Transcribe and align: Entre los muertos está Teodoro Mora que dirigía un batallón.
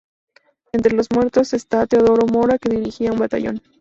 Entre 0.73 0.95
los 0.95 1.11
muertos 1.13 1.53
está 1.53 1.85
Teodoro 1.85 2.25
Mora 2.25 2.57
que 2.57 2.75
dirigía 2.75 3.13
un 3.13 3.19
batallón. 3.19 3.61